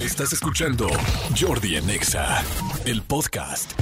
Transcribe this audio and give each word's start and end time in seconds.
Estás 0.00 0.32
escuchando 0.32 0.88
Jordi 1.38 1.76
en 1.76 1.90
Exa, 1.90 2.42
el 2.86 3.02
podcast. 3.02 3.78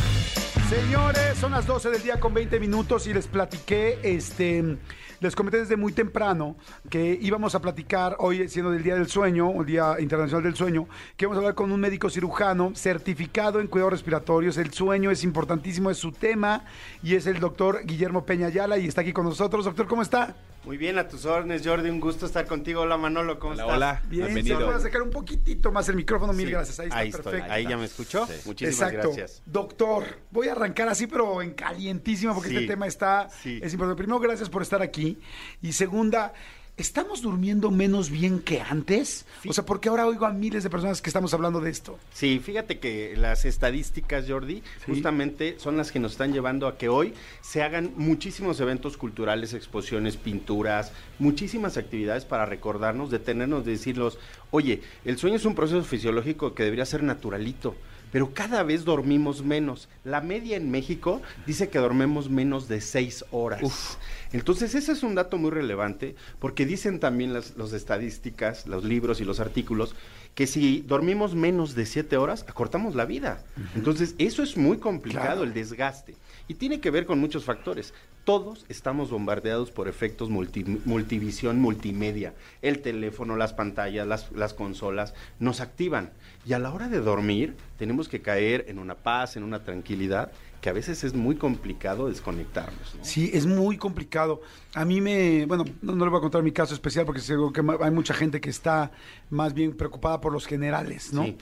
Señores, 0.69 1.39
son 1.39 1.53
las 1.53 1.65
12 1.65 1.91
del 1.91 2.03
día 2.03 2.19
con 2.19 2.35
20 2.35 2.59
minutos 2.59 3.07
y 3.07 3.15
les 3.15 3.29
platiqué, 3.29 4.01
este, 4.03 4.79
les 5.21 5.37
comenté 5.37 5.61
desde 5.61 5.77
muy 5.77 5.93
temprano 5.93 6.57
que 6.91 7.17
íbamos 7.23 7.55
a 7.55 7.61
platicar 7.61 8.17
hoy, 8.19 8.49
siendo 8.49 8.73
del 8.73 8.83
Día 8.83 8.97
del 8.97 9.07
Sueño, 9.07 9.61
el 9.61 9.67
Día 9.67 9.95
Internacional 10.01 10.43
del 10.43 10.57
Sueño, 10.57 10.89
que 11.17 11.27
vamos 11.27 11.37
a 11.37 11.39
hablar 11.39 11.55
con 11.55 11.71
un 11.71 11.79
médico 11.79 12.11
cirujano 12.11 12.73
certificado 12.75 13.61
en 13.61 13.69
cuidados 13.69 13.93
respiratorios. 13.93 14.57
El 14.57 14.73
sueño 14.73 15.13
es 15.13 15.23
importantísimo, 15.23 15.89
es 15.89 15.99
su 15.99 16.11
tema 16.11 16.65
y 17.01 17.15
es 17.15 17.29
el 17.29 17.39
doctor 17.39 17.87
Guillermo 17.87 18.27
Peña 18.27 18.49
Ayala 18.49 18.77
y 18.77 18.89
está 18.89 19.03
aquí 19.03 19.13
con 19.13 19.25
nosotros. 19.25 19.65
Doctor, 19.65 19.87
¿cómo 19.87 20.03
está? 20.03 20.35
Muy 20.69 20.77
bien, 20.77 20.99
a 20.99 21.09
tus 21.09 21.25
órdenes, 21.25 21.67
Jordi. 21.67 21.89
Un 21.89 21.99
gusto 21.99 22.27
estar 22.27 22.45
contigo. 22.47 22.83
Hola, 22.83 22.99
Manolo, 22.99 23.39
¿cómo 23.39 23.55
Hola, 23.55 23.63
estás? 23.63 23.77
hola. 23.79 24.03
Bien, 24.11 24.25
Bienvenido. 24.27 24.67
voy 24.67 24.75
a 24.75 24.77
acercar 24.77 25.01
un 25.01 25.09
poquito 25.09 25.73
más 25.73 25.89
el 25.89 25.97
micrófono. 25.97 26.35
Mil 26.35 26.45
Sí, 26.45 26.53
gracias. 26.53 26.79
Ahí 26.81 26.89
está, 26.89 26.99
Ahí 26.99 27.09
estoy. 27.09 27.23
perfecto. 27.25 27.53
Ahí 27.55 27.67
ya 27.67 27.77
me 27.79 27.87
escuchó. 27.87 28.27
Sí. 28.27 28.35
Muchísimas 28.45 28.75
Exacto. 28.93 29.13
gracias. 29.17 29.43
Doctor, 29.47 30.05
voy 30.31 30.49
a 30.49 30.53
arrancar 30.53 30.91
así, 30.91 31.07
pero 31.07 31.41
en 31.41 31.53
calientísima, 31.55 32.35
porque 32.35 32.51
Sí. 32.51 32.57
este 32.57 32.67
tema 32.69 32.87
está, 32.87 33.31
Sí. 33.31 33.59
es 33.63 33.73
importante. 33.73 33.97
Primero, 33.97 34.21
gracias 34.21 34.51
por 34.51 34.61
estar 34.61 34.83
aquí. 34.83 35.19
Y 35.63 35.73
segunda, 35.73 36.35
¿estamos 36.79 37.23
durmiendo 37.23 37.71
menos 37.71 38.09
bien 38.09 38.39
que 38.39 38.61
antes? 38.61 39.27
O 39.47 39.53
sea, 39.53 39.67
porque 39.67 39.89
ahora 39.89 40.07
oigo 40.07 40.25
a 40.25 40.33
miles 40.33 40.63
de 40.63 40.71
personas 40.71 41.03
que 41.03 41.11
estamos 41.11 41.35
hablando 41.35 41.61
de 41.61 41.71
esto. 41.71 41.99
Sí, 42.13 42.41
fíjate 42.43 42.79
que 42.79 43.15
las 43.17 43.45
estadísticas, 43.45 44.25
Jordi, 44.29 44.63
justamente 44.87 45.57
son 45.59 45.77
las 45.77 45.93
que 45.93 45.99
nos 45.99 46.13
están 46.13 46.33
llevando 46.33 46.69
a 46.69 46.79
que 46.79 46.89
hoy 46.89 47.13
se 47.41 47.63
hagan 47.63 47.93
muchísimos 47.97 48.61
eventos 48.61 48.97
culturales, 48.97 49.53
exposiciones, 49.53 50.17
pinturas, 50.17 50.93
muchísimas 51.19 51.77
actividades 51.77 52.25
para 52.25 52.47
recordarnos, 52.47 53.11
detenernos, 53.11 53.65
de 53.65 53.73
decirlos, 53.73 54.19
oye, 54.53 54.81
el 55.05 55.19
sueño 55.19 55.37
es 55.37 55.45
un 55.45 55.57
proceso 55.57 55.83
fisiológico 55.83 56.55
que 56.55 56.63
debería 56.63 56.87
ser 56.87 57.03
naturalito. 57.03 57.75
Pero 58.11 58.33
cada 58.33 58.63
vez 58.63 58.85
dormimos 58.85 59.43
menos. 59.43 59.89
La 60.05 60.21
media 60.21 60.57
en 60.57 60.71
México 60.71 61.21
dice 61.47 61.69
que 61.69 61.79
dormimos 61.79 62.31
menos 62.31 62.69
de 62.69 62.81
seis 62.81 63.25
horas. 63.31 63.99
Entonces, 64.33 64.75
ese 64.75 64.93
es 64.93 65.03
un 65.03 65.15
dato 65.15 65.39
muy 65.39 65.51
relevante 65.51 66.15
porque 66.39 66.67
dicen 66.67 67.01
también 67.01 67.33
las 67.33 67.57
los 67.57 67.73
estadísticas, 67.73 68.67
los 68.67 68.85
libros 68.85 69.21
y 69.21 69.25
los 69.25 69.41
artículos 69.41 69.95
que 70.35 70.47
si 70.47 70.85
dormimos 70.87 71.35
menos 71.35 71.75
de 71.75 71.85
siete 71.87 72.17
horas, 72.17 72.45
acortamos 72.49 72.95
la 72.95 73.05
vida. 73.07 73.43
Entonces, 73.75 74.15
eso 74.19 74.43
es 74.43 74.57
muy 74.57 74.79
complicado, 74.79 75.27
Claro. 75.27 75.43
el 75.45 75.53
desgaste. 75.55 76.15
Y 76.47 76.55
tiene 76.55 76.81
que 76.81 76.91
ver 76.91 77.07
con 77.07 77.19
muchos 77.19 77.45
factores. 77.45 77.93
Todos 78.25 78.65
estamos 78.69 79.11
bombardeados 79.11 79.71
por 79.71 79.89
efectos 79.89 80.31
multi- 80.31 80.65
multivisión, 80.85 81.61
multimedia. 81.61 82.35
El 82.63 82.81
teléfono, 82.83 83.37
las 83.37 83.53
pantallas, 83.53 84.07
las, 84.07 84.31
las 84.33 84.55
consolas 84.55 85.13
nos 85.41 85.61
activan. 85.61 86.11
Y 86.47 86.53
a 86.53 86.59
la 86.59 86.73
hora 86.73 86.89
de 86.89 87.01
dormir, 87.01 87.55
tenemos 87.79 88.09
que 88.09 88.21
caer 88.23 88.67
en 88.69 88.79
una 88.79 88.95
paz, 88.95 89.37
en 89.37 89.43
una 89.43 89.65
tranquilidad, 89.65 90.31
que 90.61 90.69
a 90.69 90.73
veces 90.73 91.05
es 91.05 91.15
muy 91.15 91.37
complicado 91.37 92.09
desconectarnos. 92.09 92.95
¿no? 92.97 93.05
Sí, 93.05 93.31
es 93.33 93.47
muy 93.47 93.77
complicado. 93.77 94.41
A 94.75 94.85
mí 94.85 95.01
me, 95.01 95.47
bueno, 95.47 95.65
no, 95.83 95.95
no 95.95 96.05
le 96.05 96.11
voy 96.11 96.19
a 96.19 96.23
contar 96.23 96.43
mi 96.43 96.53
caso 96.53 96.75
especial 96.75 97.07
porque 97.07 97.21
seguro 97.21 97.53
que 97.53 97.63
hay 97.81 97.91
mucha 97.91 98.15
gente 98.15 98.41
que 98.41 98.51
está 98.51 98.91
más 99.31 99.55
bien 99.55 99.77
preocupada 99.77 100.21
por 100.21 100.33
los 100.33 100.47
generales, 100.47 101.13
¿no? 101.13 101.25
Sí. 101.25 101.37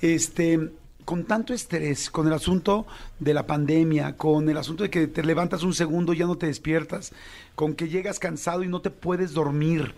Este, 0.00 0.70
con 1.04 1.24
tanto 1.24 1.52
estrés, 1.52 2.10
con 2.10 2.26
el 2.26 2.32
asunto 2.32 2.86
de 3.18 3.34
la 3.34 3.46
pandemia, 3.46 4.16
con 4.16 4.48
el 4.48 4.56
asunto 4.56 4.84
de 4.84 4.90
que 4.90 5.06
te 5.06 5.24
levantas 5.24 5.62
un 5.62 5.74
segundo 5.74 6.12
y 6.12 6.18
ya 6.18 6.26
no 6.26 6.36
te 6.36 6.46
despiertas, 6.46 7.12
con 7.54 7.74
que 7.74 7.88
llegas 7.88 8.18
cansado 8.18 8.62
y 8.62 8.68
no 8.68 8.80
te 8.80 8.90
puedes 8.90 9.32
dormir. 9.32 9.94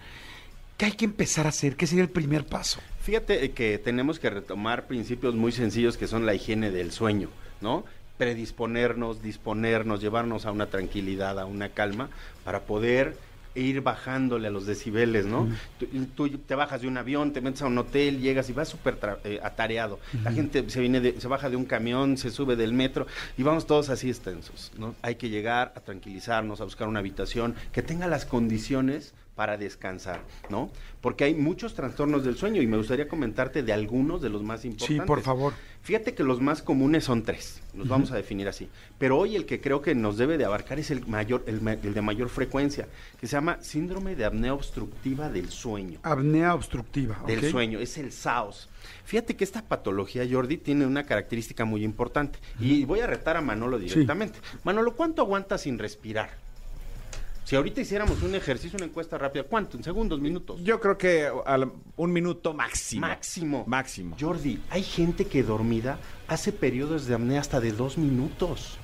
¿Qué 0.77 0.87
hay 0.87 0.93
que 0.93 1.05
empezar 1.05 1.47
a 1.47 1.51
hacer? 1.51 1.77
¿Qué 1.77 1.87
sería 1.87 2.03
el 2.03 2.11
primer 2.11 2.47
paso? 2.47 2.81
Fíjate 3.01 3.45
eh, 3.45 3.53
que 3.53 3.79
tenemos 3.79 4.19
que 4.19 4.31
retomar 4.31 4.87
principios 4.87 5.35
muy 5.35 5.53
sencillos 5.53 5.97
que 5.97 6.09
son 6.09 6.27
la 6.27 6.35
higiene 6.35 6.71
del 6.71 6.91
sueño, 6.91 7.29
¿no? 7.61 7.85
Predisponernos, 8.17 9.23
disponernos, 9.23 10.01
llevarnos 10.01 10.47
a 10.47 10.53
una 10.53 10.67
tranquilidad, 10.67 11.39
a 11.39 11.47
una 11.47 11.69
calma, 11.69 12.09
para 12.45 12.61
poder 12.61 13.17
ir 13.57 13.83
bajándole 13.83 14.49
a 14.49 14.51
los 14.51 14.67
decibeles, 14.67 15.27
¿no? 15.27 15.49
tú, 15.79 15.87
tú 16.17 16.39
te 16.39 16.57
bajas 16.57 16.81
de 16.83 16.89
un 16.89 16.97
avión, 16.97 17.33
te 17.33 17.41
metes 17.41 17.63
a 17.63 17.67
un 17.67 17.79
hotel, 17.79 18.21
llegas 18.21 18.51
y 18.51 18.53
vas 18.53 18.69
súper 18.69 18.99
eh, 19.23 19.39
atareado. 19.45 20.01
La 20.25 20.33
gente 20.33 20.69
se 20.69 20.81
viene 20.81 21.01
de- 21.01 21.21
se 21.21 21.29
baja 21.29 21.49
de 21.51 21.55
un 21.57 21.65
camión, 21.65 22.17
se 22.17 22.31
sube 22.33 22.57
del 22.57 22.73
metro 22.73 23.07
y 23.39 23.45
vamos 23.45 23.67
todos 23.69 23.91
así 23.91 24.09
extensos, 24.09 24.73
¿no? 24.77 24.97
Hay 25.03 25.15
que 25.15 25.29
llegar 25.29 25.73
a 25.77 25.81
tranquilizarnos, 25.81 26.61
a 26.61 26.65
buscar 26.65 26.89
una 26.89 26.99
habitación 26.99 27.55
que 27.73 27.83
tenga 27.83 28.09
las 28.09 28.25
condiciones 28.27 29.15
para 29.35 29.57
descansar, 29.57 30.21
¿no? 30.49 30.71
Porque 31.01 31.25
hay 31.25 31.35
muchos 31.35 31.75
trastornos 31.75 32.25
del 32.25 32.37
sueño 32.37 32.63
y 32.63 32.67
me 32.67 32.77
gustaría 32.77 33.09
comentarte 33.09 33.63
de 33.63 33.73
algunos 33.73 34.23
de 34.23 34.31
los 34.31 34.43
más 34.43 34.65
importantes. 34.65 35.03
Sí, 35.03 35.07
por 35.07 35.23
favor. 35.23 35.53
Fíjate 35.83 36.15
que 36.15 36.23
los 36.23 36.41
más 36.41 36.63
comunes 36.63 37.05
son 37.05 37.25
tres, 37.25 37.61
los 37.75 37.89
vamos 37.89 38.11
a 38.11 38.17
definir 38.17 38.49
así. 38.49 38.71
Pero 38.99 39.19
hoy 39.19 39.37
el 39.37 39.45
que 39.45 39.61
creo 39.61 39.83
que 39.83 39.95
nos 39.95 40.17
debe 40.17 40.39
de 40.39 40.47
abarcar 40.47 40.79
es 40.79 40.91
el 40.91 41.07
mayor, 41.07 41.45
el, 41.47 41.67
el 41.67 41.93
de 41.93 42.01
mayor 42.01 42.31
frecuencia, 42.31 42.89
que 43.21 43.27
se 43.27 43.33
llama 43.37 43.59
síndrome 43.61 44.17
de 44.17 44.25
apnea 44.25 44.55
obstructiva 44.55 45.29
del 45.29 45.51
sueño. 45.51 45.99
Apnea 46.03 46.55
obstructiva. 46.55 47.23
Del 47.27 47.51
sueño, 47.51 47.81
es 47.81 47.99
el 47.99 48.13
SAOS. 48.13 48.71
Fíjate 49.05 49.37
que 49.37 49.45
esta 49.45 49.61
patología, 49.63 50.27
Jordi, 50.31 50.57
tiene 50.57 50.87
una 50.87 51.05
característica 51.05 51.67
muy 51.67 51.85
importante. 51.85 52.39
Y 52.59 52.85
voy 52.87 53.01
a 53.01 53.07
retar 53.07 53.37
a 53.37 53.43
Manolo 53.43 53.79
directamente. 53.79 54.39
Manolo, 54.63 54.95
¿cuánto 54.95 55.21
aguanta 55.21 55.59
sin 55.59 55.79
respirar? 55.79 56.31
Si 57.45 57.57
ahorita 57.57 57.81
hiciéramos 57.83 58.23
un 58.23 58.35
ejercicio, 58.35 58.77
una 58.79 58.87
encuesta 58.87 59.19
rápida, 59.19 59.43
¿cuánto? 59.45 59.77
¿En 59.77 59.85
segundos, 59.85 60.19
minutos? 60.19 60.61
Yo 60.63 60.81
creo 60.81 60.97
que 60.97 61.29
al- 61.45 61.71
un 61.97 62.13
minuto 62.13 62.55
máximo. 62.55 63.03
Máximo. 63.07 63.65
Máximo. 63.67 64.17
Jordi, 64.19 64.61
hay 64.71 64.83
gente 64.83 65.27
que 65.27 65.43
dormida 65.43 65.99
hace 66.27 66.53
periodos 66.53 67.07
de 67.07 67.15
apnea 67.15 67.41
hasta 67.41 67.61
de 67.61 67.73
dos 67.73 67.99
minutos. 67.99 68.79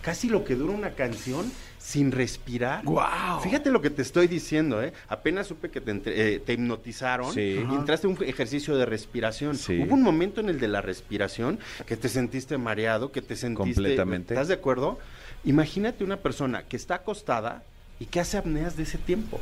Casi 0.00 0.28
lo 0.28 0.44
que 0.44 0.54
dura 0.54 0.72
una 0.72 0.94
canción 0.94 1.50
sin 1.78 2.10
respirar. 2.12 2.84
¡Guau! 2.84 3.40
Fíjate 3.40 3.70
lo 3.70 3.82
que 3.82 3.90
te 3.90 4.02
estoy 4.02 4.28
diciendo, 4.28 4.82
¿eh? 4.82 4.92
Apenas 5.08 5.48
supe 5.48 5.68
que 5.70 5.80
te, 5.80 5.90
entre- 5.90 6.34
eh, 6.34 6.38
te 6.38 6.54
hipnotizaron 6.54 7.34
Sí. 7.34 7.40
y 7.70 7.74
entraste 7.74 8.06
a 8.06 8.10
un 8.10 8.18
ejercicio 8.24 8.76
de 8.76 8.86
respiración. 8.86 9.56
Sí. 9.56 9.78
Hubo 9.84 9.94
un 9.94 10.02
momento 10.02 10.40
en 10.40 10.48
el 10.48 10.58
de 10.58 10.68
la 10.68 10.80
respiración 10.80 11.58
que 11.86 11.96
te 11.96 12.08
sentiste 12.08 12.56
mareado, 12.56 13.12
que 13.12 13.20
te 13.20 13.36
sentiste... 13.36 13.74
Completamente. 13.74 14.34
¿Estás 14.34 14.48
de 14.48 14.54
acuerdo? 14.54 14.98
Imagínate 15.44 16.02
una 16.02 16.16
persona 16.18 16.62
que 16.66 16.76
está 16.76 16.94
acostada 16.96 17.62
y 17.98 18.06
que 18.06 18.20
hace 18.20 18.36
apneas 18.36 18.76
de 18.76 18.82
ese 18.82 18.98
tiempo. 18.98 19.40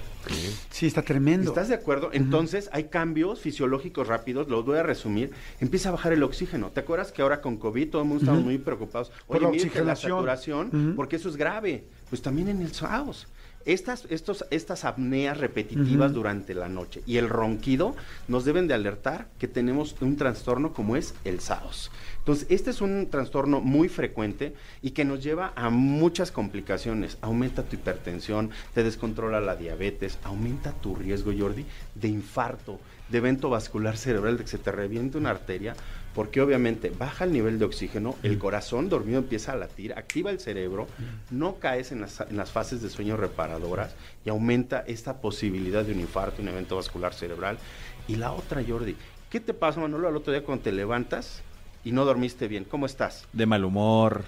Sí, 0.71 0.87
está 0.87 1.03
tremendo. 1.03 1.51
¿Estás 1.51 1.69
de 1.69 1.75
acuerdo? 1.75 2.11
Entonces 2.13 2.71
hay 2.73 2.85
cambios 2.85 3.41
fisiológicos 3.41 4.07
rápidos, 4.07 4.49
los 4.49 4.65
voy 4.65 4.79
a 4.79 4.83
resumir. 4.83 5.33
Empieza 5.61 5.89
a 5.89 5.93
bajar 5.93 6.13
el 6.13 6.23
oxígeno. 6.23 6.71
¿Te 6.71 6.81
acuerdas 6.81 7.13
que 7.13 7.23
ahora 7.23 7.41
con 7.41 7.57
COVID 7.57 7.91
todo 7.91 8.03
el 8.03 8.09
mundo 8.09 8.23
estamos 8.23 8.45
muy 8.45 8.59
preocupados? 8.59 9.11
Por 9.27 9.43
la 9.43 9.49
oxigenación. 9.49 10.13
saturación, 10.13 10.95
porque 10.97 11.17
eso 11.17 11.29
es 11.29 11.37
grave. 11.37 11.87
Pues 12.09 12.23
también 12.23 12.49
en 12.49 12.63
el 12.63 12.73
SAOS. 12.73 13.27
Estas, 13.67 14.07
estos, 14.11 14.45
estas 14.51 14.85
apneas 14.85 15.39
repetitivas 15.39 16.13
durante 16.13 16.55
la 16.55 16.69
noche 16.69 17.03
y 17.07 17.17
el 17.17 17.29
ronquido 17.29 17.97
nos 18.29 18.45
deben 18.45 18.69
de 18.69 18.75
alertar 18.75 19.29
que 19.39 19.49
tenemos 19.49 19.97
un 20.01 20.17
trastorno 20.17 20.73
como 20.73 20.97
es 20.97 21.15
el 21.25 21.41
SAOS. 21.41 21.91
Entonces, 22.19 22.47
este 22.51 22.71
es 22.71 22.81
un 22.81 23.09
trastorno 23.11 23.61
muy 23.61 23.89
frecuente 23.89 24.55
y 24.83 24.91
que 24.91 25.05
nos 25.05 25.23
lleva 25.23 25.53
a 25.57 25.71
muchas 25.71 26.31
complicaciones. 26.31 27.19
Aumenta 27.21 27.63
tu 27.63 27.77
hipertensión, 27.77 28.51
te 28.75 28.83
descontrola 28.83 29.41
la 29.41 29.57
diabetes, 29.57 30.19
aumenta 30.25 30.73
tu 30.73 30.95
riesgo, 30.95 31.33
Jordi, 31.37 31.65
de 31.95 32.09
infarto, 32.09 32.81
de 33.09 33.19
evento 33.19 33.51
vascular 33.51 33.97
cerebral, 33.97 34.39
de 34.39 34.45
que 34.45 34.51
se 34.51 34.59
te 34.59 34.73
reviente 34.73 35.19
una 35.19 35.31
arteria, 35.31 35.75
porque 36.15 36.41
obviamente 36.41 36.91
baja 36.91 37.25
el 37.25 37.33
nivel 37.33 37.59
de 37.59 37.65
oxígeno, 37.65 38.15
el 38.23 38.39
corazón 38.39 38.89
dormido 38.89 39.19
empieza 39.19 39.53
a 39.53 39.57
latir, 39.57 39.93
activa 39.95 40.31
el 40.31 40.39
cerebro, 40.39 40.87
no 41.31 41.57
caes 41.57 41.91
en 41.91 42.03
las, 42.03 42.21
en 42.21 42.37
las 42.37 42.53
fases 42.53 42.81
de 42.81 42.89
sueño 42.89 43.17
reparadoras 43.17 43.95
y 44.25 44.31
aumenta 44.31 44.85
esta 44.87 45.21
posibilidad 45.21 45.85
de 45.85 45.93
un 45.93 46.01
infarto, 46.01 46.41
un 46.41 46.49
evento 46.49 46.77
vascular 46.77 47.15
cerebral. 47.15 47.59
Y 48.07 48.17
la 48.17 48.33
otra, 48.33 48.63
Jordi, 48.67 48.97
¿qué 49.29 49.41
te 49.41 49.55
pasa, 49.55 49.81
Manolo, 49.81 50.07
al 50.07 50.17
otro 50.17 50.33
día 50.33 50.45
cuando 50.45 50.65
te 50.65 50.73
levantas 50.73 51.43
y 51.85 51.91
no 51.91 52.05
dormiste 52.05 52.47
bien? 52.47 52.65
¿Cómo 52.65 52.87
estás? 52.87 53.27
De 53.33 53.47
mal 53.47 53.65
humor, 53.65 54.25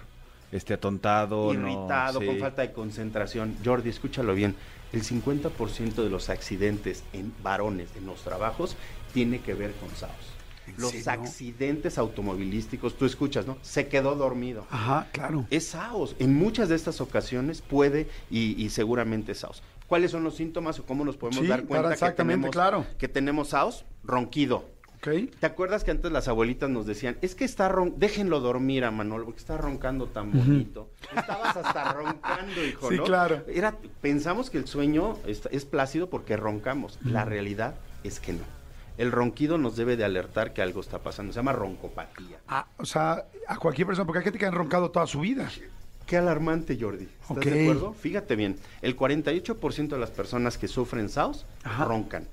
este 0.50 0.74
atontado. 0.74 1.54
no, 1.54 1.68
irritado, 1.68 2.20
sí. 2.20 2.26
con 2.26 2.38
falta 2.38 2.62
de 2.62 2.72
concentración. 2.72 3.56
Jordi, 3.64 3.90
escúchalo 3.90 4.34
bien. 4.34 4.56
El 4.92 5.02
50% 5.02 5.94
de 5.94 6.10
los 6.10 6.30
accidentes 6.30 7.04
en 7.12 7.32
varones 7.42 7.90
en 7.96 8.06
los 8.06 8.22
trabajos 8.22 8.76
tiene 9.12 9.40
que 9.40 9.54
ver 9.54 9.72
con 9.72 9.90
SAOS. 9.90 10.35
¿En 10.66 10.74
Los 10.80 11.06
accidentes 11.08 11.98
automovilísticos, 11.98 12.96
tú 12.96 13.06
escuchas, 13.06 13.46
¿no? 13.46 13.56
Se 13.62 13.88
quedó 13.88 14.14
dormido. 14.16 14.66
Ajá, 14.70 15.08
claro. 15.12 15.46
Es 15.50 15.68
SAOS. 15.68 16.16
En 16.18 16.34
muchas 16.34 16.68
de 16.68 16.74
estas 16.76 17.00
ocasiones 17.00 17.62
puede 17.62 18.08
y, 18.30 18.60
y 18.62 18.70
seguramente 18.70 19.32
es 19.32 19.38
SAOS. 19.38 19.62
¿Cuáles 19.86 20.10
son 20.10 20.24
los 20.24 20.34
síntomas 20.34 20.78
o 20.80 20.84
cómo 20.84 21.04
nos 21.04 21.16
podemos 21.16 21.42
Sí, 21.42 21.46
dar 21.48 21.64
cuenta 21.64 21.92
exactamente, 21.92 22.48
que 22.48 22.50
tenemos, 22.50 22.52
claro. 22.52 22.86
que 22.98 23.08
tenemos 23.08 23.48
SAOS? 23.50 23.84
Ronquido. 24.02 24.64
¿Ok? 24.96 25.08
¿Te 25.38 25.46
acuerdas 25.46 25.84
que 25.84 25.92
antes 25.92 26.10
las 26.10 26.26
abuelitas 26.26 26.68
nos 26.70 26.86
decían, 26.86 27.16
es 27.22 27.34
que 27.36 27.44
está 27.44 27.68
ron 27.68 27.94
déjenlo 27.98 28.40
dormir 28.40 28.84
a 28.84 28.90
Manolo, 28.90 29.26
porque 29.26 29.38
está 29.40 29.56
roncando 29.56 30.06
tan 30.06 30.32
bonito? 30.32 30.90
Estabas 31.16 31.56
hasta 31.56 31.92
roncando, 31.92 32.64
hijo, 32.64 32.88
Sí, 32.88 32.96
¿no? 32.96 33.04
claro. 33.04 33.44
Era, 33.46 33.76
pensamos 34.00 34.50
que 34.50 34.58
el 34.58 34.66
sueño 34.66 35.16
es, 35.26 35.42
es 35.52 35.64
plácido 35.64 36.08
porque 36.10 36.36
roncamos. 36.36 36.98
La 37.04 37.24
realidad 37.24 37.74
es 38.02 38.18
que 38.18 38.32
no. 38.32 38.40
El 38.98 39.12
ronquido 39.12 39.58
nos 39.58 39.76
debe 39.76 39.96
de 39.96 40.04
alertar 40.04 40.52
que 40.52 40.62
algo 40.62 40.80
está 40.80 40.98
pasando. 41.00 41.32
Se 41.32 41.38
llama 41.38 41.52
roncopatía. 41.52 42.38
Ah, 42.48 42.66
o 42.78 42.86
sea, 42.86 43.24
a 43.46 43.56
cualquier 43.58 43.86
persona, 43.86 44.06
porque 44.06 44.18
hay 44.20 44.24
gente 44.24 44.38
que 44.38 44.46
han 44.46 44.54
roncado 44.54 44.90
toda 44.90 45.06
su 45.06 45.20
vida. 45.20 45.50
Qué 46.06 46.16
alarmante, 46.16 46.78
Jordi. 46.80 47.08
¿Estás 47.28 47.44
de 47.44 47.62
acuerdo? 47.62 47.92
Fíjate 47.92 48.36
bien, 48.36 48.56
el 48.80 48.96
48% 48.96 49.88
de 49.88 49.98
las 49.98 50.10
personas 50.10 50.56
que 50.56 50.68
sufren 50.68 51.08
SAOS 51.08 51.44
Ajá. 51.64 51.84
roncan. 51.84 52.26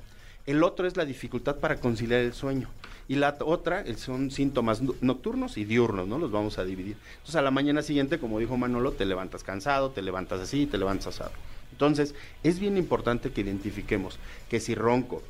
El 0.46 0.62
otro 0.64 0.88
es 0.88 0.96
la 0.98 1.06
dificultad 1.06 1.56
para 1.58 1.78
conciliar 1.78 2.22
el 2.22 2.34
sueño. 2.34 2.70
Y 3.08 3.16
la 3.16 3.36
otra 3.42 3.84
son 3.98 4.32
síntomas 4.32 4.82
no- 4.82 4.94
nocturnos 5.02 5.58
y 5.58 5.66
diurnos, 5.66 6.08
¿no? 6.08 6.18
Los 6.20 6.32
vamos 6.32 6.58
a 6.60 6.64
dividir. 6.64 6.96
Entonces, 7.14 7.36
a 7.36 7.42
la 7.42 7.52
mañana 7.52 7.82
siguiente, 7.82 8.20
como 8.20 8.40
dijo 8.40 8.56
Manolo, 8.58 8.92
te 8.92 9.06
levantas 9.06 9.44
cansado, 9.44 9.90
te 9.90 10.02
levantas 10.02 10.40
así, 10.40 10.66
te 10.66 10.78
levantas 10.78 11.08
asado. 11.08 11.32
Entonces, 11.72 12.14
es 12.44 12.60
bien 12.60 12.78
importante 12.78 13.32
que 13.32 13.42
identifiquemos 13.42 14.20
que 14.50 14.60
si 14.60 14.76
ronco, 14.76 15.22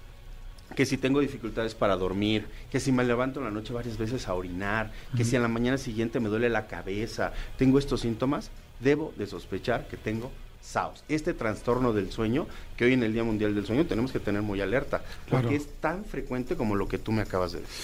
que 0.75 0.85
si 0.85 0.97
tengo 0.97 1.19
dificultades 1.19 1.75
para 1.75 1.95
dormir, 1.95 2.47
que 2.71 2.79
si 2.79 2.91
me 2.91 3.03
levanto 3.03 3.39
en 3.39 3.45
la 3.45 3.51
noche 3.51 3.73
varias 3.73 3.97
veces 3.97 4.27
a 4.27 4.33
orinar, 4.33 4.91
que 5.15 5.23
si 5.23 5.35
a 5.35 5.39
la 5.39 5.47
mañana 5.47 5.77
siguiente 5.77 6.19
me 6.19 6.29
duele 6.29 6.49
la 6.49 6.67
cabeza, 6.67 7.31
tengo 7.57 7.77
estos 7.77 8.01
síntomas, 8.01 8.49
debo 8.79 9.13
de 9.17 9.27
sospechar 9.27 9.87
que 9.87 9.97
tengo 9.97 10.31
SAOS. 10.61 11.03
Este 11.09 11.33
trastorno 11.33 11.93
del 11.93 12.11
sueño, 12.11 12.47
que 12.77 12.85
hoy 12.85 12.93
en 12.93 13.03
el 13.03 13.13
Día 13.13 13.23
Mundial 13.23 13.53
del 13.53 13.65
Sueño 13.65 13.85
tenemos 13.85 14.11
que 14.11 14.19
tener 14.19 14.41
muy 14.41 14.61
alerta, 14.61 15.03
porque 15.29 15.55
es 15.57 15.67
tan 15.79 16.05
frecuente 16.05 16.55
como 16.55 16.75
lo 16.75 16.87
que 16.87 16.97
tú 16.97 17.11
me 17.11 17.21
acabas 17.21 17.51
de 17.51 17.59
decir. 17.61 17.75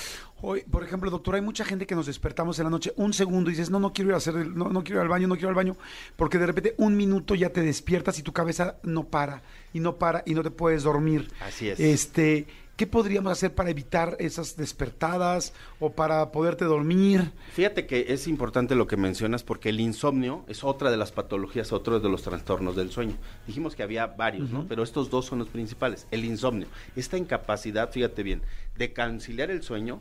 Hoy, 0.42 0.62
por 0.62 0.86
ejemplo, 0.86 1.12
doctor, 1.12 1.36
hay 1.36 1.42
mucha 1.42 1.66
gente 1.66 1.86
que 1.86 1.96
nos 1.96 2.06
despertamos 2.06 2.58
en 2.60 2.64
la 2.64 2.70
noche 2.70 2.94
un 2.96 3.12
segundo 3.12 3.50
y 3.50 3.54
dices, 3.54 3.70
no, 3.70 3.78
no 3.78 3.92
quiero 3.92 4.12
ir 4.12 4.14
a 4.14 4.18
hacer, 4.18 4.36
el- 4.38 4.56
no, 4.58 4.70
no 4.70 4.86
quiero 4.86 5.00
ir 5.00 5.04
al 5.04 5.10
baño, 5.10 5.28
no 5.28 5.36
quiero 5.36 5.48
ir 5.50 5.52
al 5.52 5.56
baño, 5.56 5.76
porque 6.16 6.38
de 6.38 6.46
repente 6.46 6.76
un 6.78 6.96
minuto 6.96 7.36
ya 7.36 7.50
te 7.50 7.60
despiertas 7.62 8.18
y 8.20 8.24
tu 8.24 8.31
cabeza 8.31 8.78
no 8.84 9.04
para, 9.04 9.42
y 9.74 9.81
no 9.81 9.98
para, 9.98 10.24
y 10.26 10.34
no 10.34 10.42
te 10.42 10.50
puedes 10.52 10.84
dormir. 10.84 11.30
Así 11.42 11.68
es. 11.70 11.78
Este, 11.81 12.48
¿qué 12.80 12.88
podríamos 12.88 13.34
hacer 13.34 13.54
para 13.54 13.72
evitar 13.72 14.16
esas 14.20 14.56
despertadas 14.56 15.52
o 15.81 15.92
para 15.92 16.31
poderte 16.31 16.64
dormir? 16.64 17.34
Fíjate 17.52 17.86
que 17.86 18.14
es 18.14 18.26
importante 18.26 18.74
lo 18.74 18.88
que 18.88 18.96
mencionas 18.96 19.44
porque 19.44 19.68
el 19.68 19.81
insomnio 19.81 20.46
es 20.48 20.64
otra 20.64 20.90
de 20.90 20.96
las 20.96 21.12
patologías, 21.12 21.74
otro 21.74 22.00
de 22.00 22.08
los 22.08 22.22
trastornos 22.22 22.78
del 22.78 22.90
sueño. 22.90 23.18
Dijimos 23.46 23.76
que 23.76 23.84
había 23.84 24.08
varios, 24.08 24.50
¿no? 24.50 24.66
Pero 24.70 24.81
estos 24.81 25.10
dos 25.10 25.26
son 25.26 25.40
los 25.40 25.50
principales. 25.50 26.08
El 26.10 26.24
insomnio, 26.24 26.70
esta 26.96 27.18
incapacidad, 27.18 27.92
fíjate 27.92 28.24
bien, 28.24 28.44
de 28.78 28.94
conciliar 28.94 29.52
el 29.52 29.62
sueño 29.62 30.00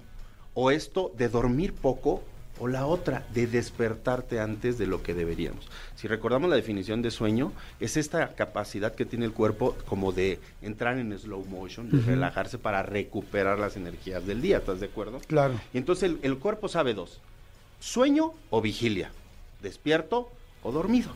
o 0.54 0.70
esto 0.70 1.12
de 1.16 1.28
dormir 1.28 1.74
poco 1.74 2.22
o 2.60 2.68
la 2.68 2.86
otra 2.86 3.26
de 3.32 3.46
despertarte 3.46 4.40
antes 4.40 4.78
de 4.78 4.86
lo 4.86 5.02
que 5.02 5.14
deberíamos. 5.14 5.68
Si 5.96 6.08
recordamos 6.08 6.50
la 6.50 6.56
definición 6.56 7.02
de 7.02 7.10
sueño, 7.10 7.52
es 7.80 7.96
esta 7.96 8.34
capacidad 8.34 8.94
que 8.94 9.04
tiene 9.04 9.24
el 9.24 9.32
cuerpo 9.32 9.76
como 9.86 10.12
de 10.12 10.40
entrar 10.62 10.98
en 10.98 11.16
slow 11.18 11.44
motion, 11.44 11.90
de 11.90 12.00
relajarse 12.00 12.58
para 12.58 12.82
recuperar 12.82 13.58
las 13.58 13.76
energías 13.76 14.26
del 14.26 14.40
día, 14.40 14.58
¿estás 14.58 14.80
de 14.80 14.86
acuerdo? 14.86 15.20
Claro. 15.26 15.54
Y 15.72 15.78
entonces 15.78 16.10
el, 16.10 16.18
el 16.22 16.38
cuerpo 16.38 16.68
sabe 16.68 16.94
dos, 16.94 17.20
sueño 17.80 18.32
o 18.50 18.60
vigilia, 18.60 19.10
despierto 19.62 20.30
o 20.62 20.72
dormido. 20.72 21.10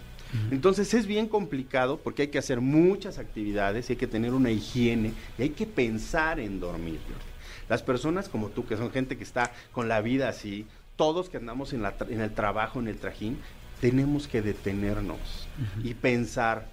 Entonces 0.50 0.94
es 0.94 1.06
bien 1.06 1.28
complicado 1.28 1.98
porque 1.98 2.22
hay 2.22 2.28
que 2.28 2.38
hacer 2.38 2.62
muchas 2.62 3.18
actividades 3.18 3.90
y 3.90 3.92
hay 3.92 3.96
que 3.98 4.06
tener 4.06 4.32
una 4.32 4.50
higiene 4.50 5.12
y 5.38 5.42
hay 5.42 5.50
que 5.50 5.66
pensar 5.66 6.40
en 6.40 6.58
dormir. 6.58 7.00
Las 7.68 7.82
personas 7.82 8.30
como 8.30 8.48
tú, 8.48 8.66
que 8.66 8.76
son 8.76 8.90
gente 8.90 9.18
que 9.18 9.24
está 9.24 9.52
con 9.72 9.88
la 9.88 10.00
vida 10.00 10.30
así, 10.30 10.66
todos 10.96 11.28
que 11.28 11.36
andamos 11.38 11.72
en, 11.72 11.82
la 11.82 11.96
tra- 11.98 12.10
en 12.10 12.20
el 12.20 12.32
trabajo, 12.32 12.80
en 12.80 12.88
el 12.88 12.96
trajín, 12.98 13.38
tenemos 13.80 14.28
que 14.28 14.42
detenernos 14.42 15.48
y 15.82 15.94
pensar, 15.94 16.66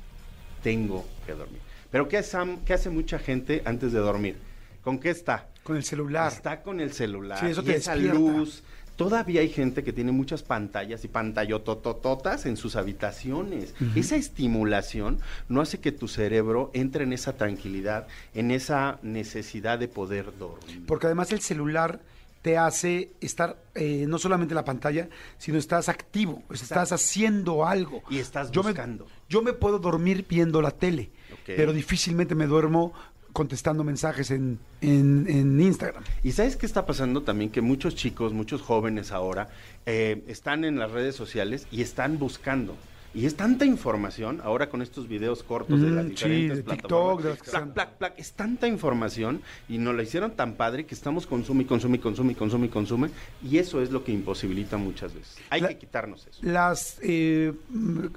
tengo 0.63 1.06
que 1.25 1.33
dormir. 1.33 1.60
Pero 1.92 2.07
¿qué, 2.07 2.18
hace- 2.18 2.57
qué 2.66 2.74
hace 2.74 2.89
mucha 2.89 3.18
gente 3.19 3.62
antes 3.66 3.92
de 3.92 4.00
dormir? 4.00 4.38
¿Con 4.83 5.00
qué 5.00 5.10
está? 5.10 5.48
Con 5.63 5.75
el 5.75 5.83
celular. 5.83 6.31
Está 6.31 6.62
con 6.62 6.80
el 6.80 6.94
celular. 6.94 7.39
Sí, 7.39 7.48
eso 7.48 7.62
y 7.62 7.66
te 7.66 7.75
esa 7.77 7.94
despierta. 7.94 8.19
luz. 8.19 8.63
Todavía 8.95 9.39
hay 9.42 9.50
gente 9.50 9.81
que 9.83 9.94
tiene 9.94 10.12
muchas 10.12 10.44
pantallas 10.44 11.06
y 11.06 11.07
pantallototototas 11.07 12.45
en 12.45 12.57
sus 12.57 12.75
habitaciones. 12.75 13.74
Esa 13.95 14.18
estimulación 14.18 15.19
no 15.48 15.62
hace 15.62 15.80
que 15.80 15.92
tu 15.94 16.07
cerebro 16.10 16.69
entre 16.74 17.06
en 17.06 17.13
esa 17.13 17.33
tranquilidad, 17.33 18.07
en 18.33 18.51
esa 18.51 19.00
necesidad 19.01 19.80
de 19.80 19.88
poder 19.88 20.38
dormir. 20.38 20.83
Porque 20.86 21.06
además 21.07 21.31
el 21.31 21.39
celular 21.39 22.01
te 22.42 22.58
hace 22.58 23.12
estar 23.22 23.58
eh, 23.76 24.06
no 24.08 24.18
solamente 24.18 24.54
en 24.54 24.58
la 24.58 24.66
pantalla, 24.66 25.10
sino 25.38 25.58
estás 25.58 25.90
activo, 25.90 26.44
estás 26.52 26.92
haciendo 26.92 27.66
algo. 27.66 28.02
Y 28.10 28.20
estás 28.20 28.52
yo 28.52 28.64
buscando. 28.64 29.06
Me, 29.06 29.12
yo 29.28 29.42
me 29.42 29.54
puedo 29.54 29.80
dormir 29.80 30.26
viendo 30.30 30.62
la 30.62 30.72
tele, 30.72 31.12
pero 31.46 31.74
difícilmente 31.74 32.36
me 32.36 32.48
duermo 32.48 32.94
contestando 33.34 33.84
mensajes 33.84 34.32
en, 34.32 34.60
en, 34.82 35.26
en 35.30 35.60
Instagram. 35.60 36.04
Y 36.24 36.32
sabes 36.32 36.56
qué 36.56 36.66
está 36.66 36.86
pasando 36.86 37.22
también 37.22 37.52
que 37.52 37.62
muchos 37.62 37.96
chicos, 37.96 38.34
muchos 38.34 38.62
jóvenes 38.62 39.12
ahora 39.12 39.50
eh, 39.86 40.24
están 40.28 40.66
en 40.66 40.80
las 40.80 40.92
redes 40.92 41.16
sociales 41.16 41.68
y 41.72 41.82
están 41.82 42.18
buscando. 42.20 42.76
Y 43.14 43.26
es 43.26 43.36
tanta 43.36 43.66
información, 43.66 44.40
ahora 44.44 44.70
con 44.70 44.84
estos 44.84 45.08
videos 45.08 45.42
cortos 45.42 45.82
de 45.82 45.90
las 45.90 46.06
Mm, 46.06 46.08
sí, 46.10 46.14
diferentes 46.14 46.58
de 46.58 46.64
TikTok, 46.64 47.22
plataformas, 47.22 47.24
de 47.24 47.30
las 47.30 47.42
que 47.42 47.50
plac, 47.52 47.74
plac, 47.74 47.90
plac, 47.98 48.14
es 48.20 48.32
tanta 48.34 48.68
información 48.68 49.42
y 49.68 49.80
nos 49.80 49.96
la 49.96 50.04
hicieron 50.04 50.32
tan 50.32 50.54
padre 50.54 50.86
que 50.86 50.94
estamos 50.94 51.26
consume 51.26 51.64
y 51.64 51.66
consume 51.66 51.96
y 51.96 52.00
consume 52.00 52.32
y 52.34 52.36
consume 52.36 52.66
y 52.68 52.70
consume 52.70 53.10
y 53.44 53.58
eso 53.58 53.82
es 53.82 53.90
lo 53.92 54.04
que 54.04 54.12
imposibilita 54.12 54.78
muchas 54.78 55.14
veces. 55.16 55.38
Hay 55.50 55.62
La- 55.62 55.70
que 55.70 55.78
quitarnos 55.80 56.28
eso. 56.28 56.40
Las 56.44 57.00
eh, 57.02 57.52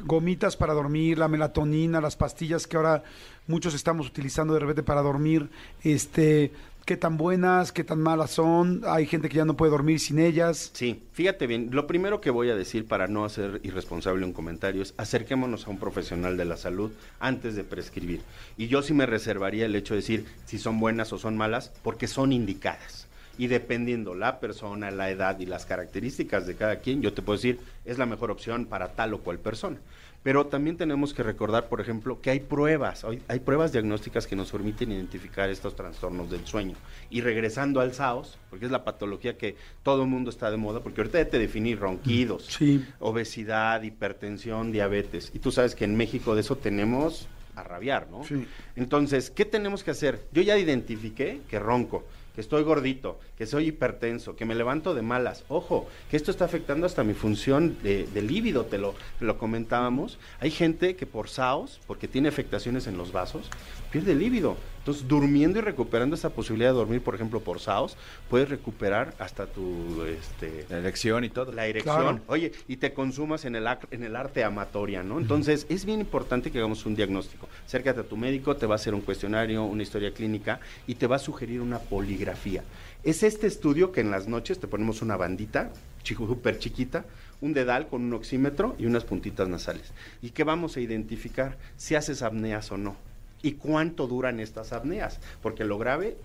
gomitas 0.05 0.56
para 0.56 0.75
dormir, 0.75 1.19
la 1.19 1.29
melatonina, 1.29 2.00
las 2.00 2.17
pastillas 2.17 2.67
que 2.67 2.77
ahora 2.77 3.03
muchos 3.47 3.75
estamos 3.75 4.06
utilizando 4.06 4.55
de 4.55 4.61
repente 4.61 4.83
para 4.83 5.00
dormir, 5.03 5.49
este, 5.83 6.53
qué 6.84 6.96
tan 6.96 7.17
buenas, 7.17 7.73
qué 7.73 7.84
tan 7.84 8.00
malas 8.00 8.32
son. 8.32 8.82
Hay 8.87 9.06
gente 9.06 9.29
que 9.29 9.37
ya 9.37 9.44
no 9.44 9.56
puede 9.56 9.70
dormir 9.70 10.00
sin 10.00 10.19
ellas. 10.19 10.70
Sí, 10.75 11.02
fíjate 11.12 11.46
bien, 11.46 11.70
lo 11.73 11.87
primero 11.87 12.20
que 12.20 12.31
voy 12.31 12.50
a 12.50 12.56
decir 12.56 12.87
para 12.87 13.08
no 13.08 13.25
hacer 13.25 13.61
irresponsable 13.62 14.25
un 14.25 14.32
comentario 14.32 14.82
es 14.82 14.94
acerquémonos 14.96 15.67
a 15.67 15.70
un 15.70 15.79
profesional 15.79 16.37
de 16.37 16.44
la 16.44 16.56
salud 16.56 16.93
antes 17.20 17.55
de 17.55 17.64
prescribir. 17.64 18.23
Y 18.56 18.69
yo 18.69 18.82
sí 18.82 18.94
me 18.94 19.06
reservaría 19.06 19.67
el 19.67 19.75
hecho 19.75 19.94
de 19.94 20.00
decir 20.00 20.26
si 20.44 20.58
son 20.58 20.81
buenas 20.81 21.12
o 21.12 21.19
son 21.19 21.37
malas 21.37 21.73
porque 21.82 22.06
son 22.06 22.32
indicadas. 22.32 23.06
Y 23.38 23.46
dependiendo 23.46 24.14
la 24.14 24.40
persona, 24.40 24.90
la 24.90 25.11
edad 25.11 25.38
y 25.40 25.46
las 25.46 25.64
características 25.67 26.46
de 26.46 26.55
cada 26.55 26.76
quien, 26.81 27.00
yo 27.02 27.12
te 27.12 27.23
puedo 27.23 27.37
decir 27.38 27.58
es 27.84 27.99
la 27.99 28.06
mejor 28.06 28.31
opción 28.31 28.67
para 28.67 28.88
tal 28.88 29.14
o 29.14 29.19
cual 29.19 29.38
persona. 29.38 29.79
Pero 30.23 30.46
también 30.46 30.76
tenemos 30.76 31.12
que 31.14 31.25
recordar, 31.25 31.69
por 31.69 31.81
ejemplo, 31.81 32.20
que 32.20 32.31
hay 32.31 32.38
pruebas, 32.38 33.02
hay, 33.05 33.20
hay 33.26 33.40
pruebas 33.40 33.73
diagnósticas 33.73 34.29
que 34.29 34.37
nos 34.37 34.52
permiten 34.52 34.93
identificar 34.93 35.50
estos 35.50 35.75
trastornos 35.75 36.31
del 36.31 36.46
sueño. 36.46 36.76
Y 37.11 37.23
regresando 37.23 37.81
al 37.81 37.93
SAOS, 37.93 38.38
porque 38.49 38.67
es 38.67 38.70
la 38.70 38.84
patología 38.84 39.37
que 39.37 39.56
todo 39.82 40.02
el 40.02 40.08
mundo 40.08 40.31
está 40.31 40.49
de 40.52 40.58
moda, 40.58 40.78
porque 40.78 41.00
ahorita 41.00 41.18
ya 41.21 41.28
te 41.28 41.40
definí 41.40 41.75
ronquidos, 41.75 42.47
Sí. 42.47 42.85
obesidad, 43.00 43.83
hipertensión, 43.83 44.71
diabetes. 44.71 45.33
Y 45.35 45.40
tú 45.40 45.50
sabes 45.50 45.75
que 45.75 45.85
en 45.87 45.97
México 45.97 46.37
de 46.37 46.42
eso 46.42 46.54
tenemos 46.54 47.26
a 47.57 47.64
rabiar, 47.64 48.07
¿no? 48.09 48.23
Sí. 48.25 48.47
Entonces, 48.76 49.28
¿qué 49.30 49.45
tenemos 49.45 49.83
que 49.83 49.90
hacer? 49.90 50.25
Yo 50.33 50.40
ya 50.42 50.57
identifiqué 50.57 51.40
que 51.50 51.59
ronco, 51.59 52.04
que 52.35 52.41
estoy 52.41 52.62
gordito, 52.62 53.19
que 53.37 53.47
soy 53.47 53.69
hipertenso, 53.69 54.37
que 54.37 54.45
me 54.45 54.55
levanto 54.55 54.95
de 54.95 55.03
malas. 55.03 55.45
Ojo, 55.49 55.87
que 56.11 56.17
esto 56.17 56.31
está 56.31 56.45
afectando 56.45 56.87
hasta 56.87 57.05
mi 57.05 57.15
función 57.15 57.77
de, 57.83 58.07
de 58.07 58.23
líbido, 58.23 58.65
te 58.65 58.79
lo, 58.79 58.95
lo 59.21 59.39
comentábamos. 59.39 60.19
Hay 60.41 60.51
gente 60.51 60.97
que 60.97 61.07
por 61.07 61.29
SAOS, 61.29 61.81
porque 61.87 62.09
tiene 62.09 62.29
afectaciones 62.29 62.87
en 62.87 62.97
los 62.97 63.12
vasos, 63.12 63.49
pierde 63.91 64.15
líbido. 64.15 64.57
Entonces, 64.83 65.07
durmiendo 65.07 65.61
y 65.61 65.62
recuperando 65.62 66.17
esa 66.17 66.31
posibilidad 66.31 66.71
de 66.71 66.75
dormir, 66.77 67.03
por 67.03 67.15
ejemplo, 67.15 67.39
por 67.39 67.61
SAOS, 67.61 67.97
puedes 68.29 68.49
recuperar 68.49 69.15
hasta 69.21 69.47
tu 69.47 70.03
este, 70.03 70.67
La 70.69 70.79
elección 70.79 71.23
y 71.23 71.29
todo. 71.29 71.53
la 71.53 71.67
erección. 71.67 71.97
Claro. 71.97 72.21
Oye, 72.27 72.51
y 72.67 72.79
te 72.79 72.93
consumas 72.93 73.45
en 73.45 73.55
el, 73.55 73.67
ac- 73.67 73.87
en 73.93 74.03
el 74.03 74.17
arte 74.17 74.43
amatoria, 74.43 75.05
¿no? 75.05 75.21
Entonces, 75.21 75.67
es 75.69 75.85
bien 75.85 76.01
importante 76.01 76.51
que 76.51 76.59
hagamos 76.59 76.85
un 76.85 76.97
diagnóstico. 76.97 77.49
Acércate 77.65 78.01
a 78.01 78.03
tu 78.03 78.17
médico, 78.17 78.57
te 78.57 78.67
va 78.67 78.75
a 78.75 78.77
hacer 78.77 78.93
un 78.93 79.03
cuestionario, 79.03 79.62
una 79.62 79.85
historia 79.85 80.12
clínica 80.12 80.59
y 80.89 80.97
te 80.97 81.07
va 81.07 81.15
a 81.17 81.21
sugerir 81.21 81.61
una 81.61 81.79
poligrafía. 81.79 82.65
Es 83.05 83.23
este 83.23 83.47
estudio 83.47 83.93
que 83.93 84.01
en 84.01 84.11
las 84.11 84.27
noches 84.27 84.59
te 84.59 84.67
ponemos 84.67 85.01
una 85.01 85.17
bandita, 85.17 85.71
súper 86.03 86.59
chiquita, 86.59 87.05
un 87.41 87.53
dedal 87.53 87.87
con 87.87 88.03
un 88.03 88.12
oxímetro 88.15 88.75
y 88.81 88.87
unas 88.87 89.05
puntitas 89.05 89.49
nasales. 89.49 89.93
¿Y 90.23 90.31
qué 90.31 90.43
vamos 90.43 90.77
a 90.77 90.81
identificar? 90.81 91.57
Si 91.77 91.95
haces 91.95 92.23
apneas 92.23 92.73
o 92.73 92.77
no. 92.77 92.97
¿Y 93.42 93.52
cuánto 93.52 94.06
duran 94.06 94.40
estas 94.40 94.72
apneas? 94.72 95.20
Porque 95.42 95.64
lo 95.64 95.78
grave 95.78 96.16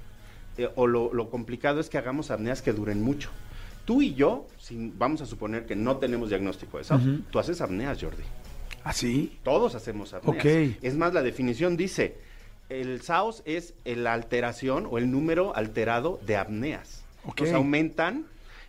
eh, 0.57 0.69
o 0.75 0.87
lo, 0.87 1.13
lo 1.13 1.29
complicado 1.29 1.79
es 1.79 1.89
que 1.89 1.97
hagamos 1.97 2.31
apneas 2.31 2.61
que 2.61 2.73
duren 2.73 3.01
mucho. 3.01 3.29
Tú 3.85 4.01
y 4.01 4.13
yo, 4.13 4.47
si 4.59 4.91
vamos 4.97 5.21
a 5.21 5.25
suponer 5.25 5.65
que 5.65 5.75
no 5.75 5.97
tenemos 5.97 6.29
diagnóstico 6.29 6.77
de 6.77 6.83
SAOS, 6.83 7.01
Ujú. 7.05 7.21
tú 7.31 7.39
haces 7.39 7.61
apneas, 7.61 8.01
Jordi. 8.01 8.23
¿Así? 8.83 9.37
Todos 9.43 9.75
hacemos 9.75 10.13
apneas. 10.13 10.37
Ok. 10.37 10.77
Es 10.81 10.95
más, 10.95 11.13
la 11.13 11.21
definición 11.23 11.77
dice, 11.77 12.17
el 12.69 13.01
SAOS 13.01 13.43
es 13.45 13.73
la 13.85 14.13
alteración 14.13 14.87
o 14.89 14.97
el 14.97 15.09
número 15.09 15.55
alterado 15.55 16.19
de 16.25 16.35
apneas. 16.37 17.03
Ok. 17.23 17.29
Entonces 17.31 17.55
aumentan. 17.55 18.25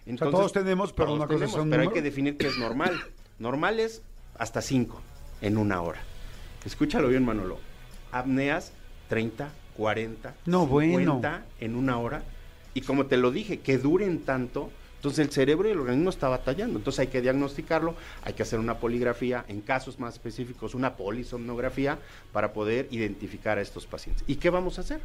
Entonces, 0.07 0.37
todos 0.39 0.53
tenemos, 0.53 0.93
pero 0.93 1.07
todos 1.09 1.19
una 1.19 1.27
cosa 1.27 1.39
tenemos, 1.41 1.55
son 1.55 1.71
Pero 1.71 1.83
hay 1.83 1.89
que 1.91 2.03
definir 2.03 2.37
qué 2.37 2.47
es 2.47 2.57
normal. 2.59 2.99
normal 3.39 3.79
es 3.81 4.03
hasta 4.39 4.63
5 4.63 5.01
en 5.43 5.59
una 5.59 5.83
hora. 5.83 6.01
Escúchalo 6.65 7.09
bien, 7.09 7.25
Manolo. 7.25 7.59
Apneas 8.13 8.73
30, 9.09 9.51
40, 9.77 10.35
No, 10.47 10.67
bueno. 10.67 11.15
50 11.15 11.45
en 11.61 11.77
una 11.77 11.99
hora 11.99 12.23
Y 12.75 12.83
como 12.83 13.07
te 13.07 13.17
lo 13.17 13.31
dije, 13.31 13.61
que 13.61 13.79
duren 13.79 14.21
tanto, 14.21 14.71
entonces 14.97 15.27
el 15.27 15.33
cerebro 15.33 15.69
y 15.69 15.73
el 15.73 15.81
organismo 15.81 16.11
está 16.11 16.29
batallando. 16.29 16.79
Entonces 16.79 17.01
hay 17.01 17.07
que 17.07 17.21
diagnosticarlo, 17.21 17.95
hay 18.25 18.35
que 18.35 18.43
hacer 18.43 18.59
una 18.59 18.79
poligrafía, 18.79 19.45
en 19.49 19.61
casos 19.61 19.99
más 19.99 20.15
específicos 20.15 20.75
una 20.75 20.97
polisomnografía 20.97 21.99
para 22.33 22.53
poder 22.53 22.89
identificar 22.91 23.59
a 23.59 23.63
estos 23.63 23.87
pacientes. 23.87 24.25
¿Y 24.27 24.37
qué 24.37 24.51
vamos 24.51 24.79
a 24.79 24.83
hacer? 24.83 25.01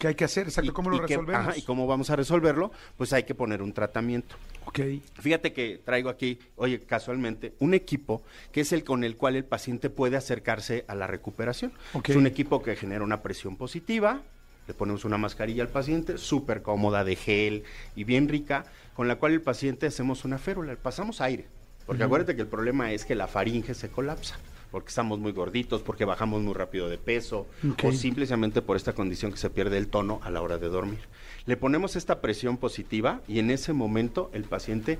¿Qué 0.00 0.08
hay 0.08 0.14
que 0.14 0.24
hacer? 0.24 0.46
Exacto, 0.46 0.70
Y- 0.70 0.74
¿cómo 0.74 0.88
lo 0.88 0.96
y 0.96 1.00
resolvemos? 1.00 1.46
ajá, 1.48 1.58
¿Y 1.58 1.62
cómo 1.62 1.86
vamos 1.86 2.08
a 2.08 2.16
resolverlo? 2.16 2.72
Pues 2.96 3.12
hay 3.12 3.24
que 3.24 3.34
poner 3.34 3.60
un 3.60 3.74
tratamiento. 3.74 4.34
Ok. 4.64 4.80
Fíjate 5.20 5.52
que 5.52 5.78
traigo 5.84 6.08
aquí, 6.08 6.38
oye, 6.56 6.80
casualmente, 6.80 7.52
un 7.58 7.74
equipo 7.74 8.22
que 8.50 8.62
es 8.62 8.72
el 8.72 8.82
con 8.82 9.04
el 9.04 9.18
cual 9.18 9.36
el 9.36 9.44
paciente 9.44 9.90
puede 9.90 10.16
acercarse 10.16 10.86
a 10.88 10.94
la 10.94 11.06
recuperación. 11.06 11.74
Ok. 11.92 12.08
Es 12.08 12.16
un 12.16 12.26
equipo 12.26 12.62
que 12.62 12.76
genera 12.76 13.04
una 13.04 13.20
presión 13.20 13.56
positiva, 13.58 14.22
le 14.66 14.72
ponemos 14.72 15.04
una 15.04 15.18
mascarilla 15.18 15.64
al 15.64 15.68
paciente, 15.68 16.16
súper 16.16 16.62
cómoda 16.62 17.04
de 17.04 17.16
gel 17.16 17.64
y 17.94 18.04
bien 18.04 18.26
rica, 18.30 18.64
con 18.94 19.06
la 19.06 19.16
cual 19.16 19.32
el 19.34 19.42
paciente 19.42 19.86
hacemos 19.86 20.24
una 20.24 20.38
férula, 20.38 20.72
le 20.72 20.78
pasamos 20.78 21.20
aire. 21.20 21.46
Porque 21.84 22.04
acuérdate 22.04 22.34
que 22.36 22.42
el 22.42 22.48
problema 22.48 22.90
es 22.92 23.04
que 23.04 23.14
la 23.14 23.26
faringe 23.26 23.74
se 23.74 23.90
colapsa. 23.90 24.38
Porque 24.70 24.88
estamos 24.88 25.18
muy 25.18 25.32
gorditos, 25.32 25.82
porque 25.82 26.04
bajamos 26.04 26.42
muy 26.42 26.54
rápido 26.54 26.88
de 26.88 26.96
peso, 26.98 27.46
o 27.84 27.92
simplemente 27.92 28.62
por 28.62 28.76
esta 28.76 28.92
condición 28.92 29.32
que 29.32 29.38
se 29.38 29.50
pierde 29.50 29.78
el 29.78 29.88
tono 29.88 30.20
a 30.22 30.30
la 30.30 30.42
hora 30.42 30.58
de 30.58 30.68
dormir. 30.68 31.00
Le 31.46 31.56
ponemos 31.56 31.96
esta 31.96 32.20
presión 32.20 32.56
positiva 32.56 33.20
y 33.26 33.38
en 33.40 33.50
ese 33.50 33.72
momento 33.72 34.30
el 34.32 34.44
paciente 34.44 34.98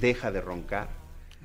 deja 0.00 0.32
de 0.32 0.40
roncar, 0.40 0.88